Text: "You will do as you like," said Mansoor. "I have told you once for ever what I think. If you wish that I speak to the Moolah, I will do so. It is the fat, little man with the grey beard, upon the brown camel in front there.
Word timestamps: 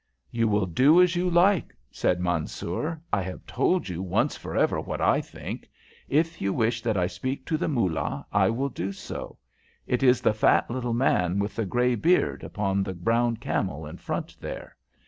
"You 0.31 0.47
will 0.47 0.65
do 0.65 0.99
as 0.99 1.15
you 1.15 1.29
like," 1.29 1.75
said 1.91 2.19
Mansoor. 2.19 2.99
"I 3.13 3.21
have 3.21 3.45
told 3.45 3.87
you 3.87 4.01
once 4.01 4.35
for 4.35 4.57
ever 4.57 4.81
what 4.81 4.99
I 4.99 5.21
think. 5.21 5.69
If 6.09 6.41
you 6.41 6.51
wish 6.51 6.81
that 6.81 6.97
I 6.97 7.05
speak 7.05 7.45
to 7.45 7.55
the 7.55 7.67
Moolah, 7.67 8.25
I 8.31 8.49
will 8.49 8.69
do 8.69 8.93
so. 8.93 9.37
It 9.85 10.01
is 10.01 10.19
the 10.19 10.33
fat, 10.33 10.71
little 10.71 10.95
man 10.95 11.37
with 11.37 11.55
the 11.55 11.67
grey 11.67 11.93
beard, 11.93 12.43
upon 12.43 12.81
the 12.81 12.95
brown 12.95 13.37
camel 13.37 13.85
in 13.85 13.97
front 13.97 14.35
there. 14.39 14.75